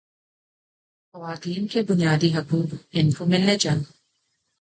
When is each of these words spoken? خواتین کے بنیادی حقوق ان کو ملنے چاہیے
خواتین 1.15 1.67
کے 1.67 1.81
بنیادی 1.81 2.33
حقوق 2.33 2.73
ان 2.91 3.11
کو 3.17 3.25
ملنے 3.25 3.57
چاہیے 3.57 3.89